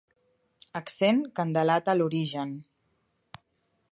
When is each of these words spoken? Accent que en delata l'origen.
Accent 0.79 1.19
que 1.35 1.43
en 1.47 1.51
delata 1.59 1.95
l'origen. 1.99 2.57